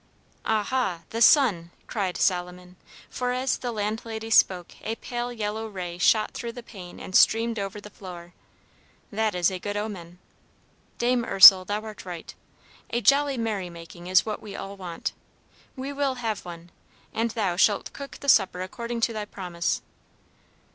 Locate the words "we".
14.41-14.55, 15.75-15.93